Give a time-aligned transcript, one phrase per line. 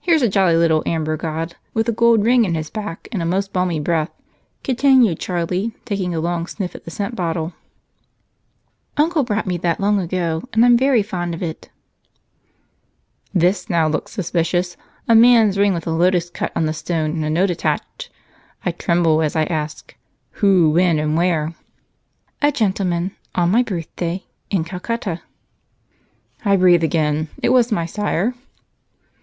[0.00, 3.24] Here's a jolly little amber god with a gold ring in his back and a
[3.24, 4.10] most balmy breath,"
[4.62, 7.54] continued Charlie, taking a long sniff at the scent bottle.
[8.98, 11.70] "Uncle brought me that long ago, and I'm very fond of it."
[13.32, 14.76] "This now looks suspicious
[15.08, 18.10] man's ring with a lotus cut on the stone and a note attached.
[18.66, 19.94] I tremble as I ask,
[20.32, 21.54] who, when, and where?"
[22.42, 25.22] "A gentleman, on my birthday, in Calcutta."
[26.44, 28.34] "I breathe again it was my sire?"